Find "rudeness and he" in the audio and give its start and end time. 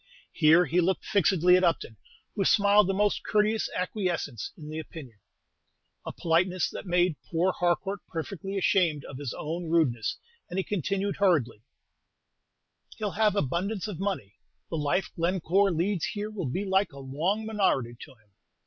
9.69-10.63